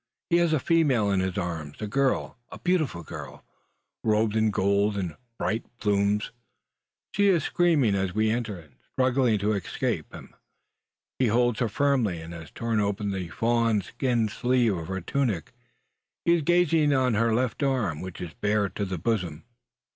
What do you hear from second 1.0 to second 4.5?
in his arms a girl, a beautiful girl, robed in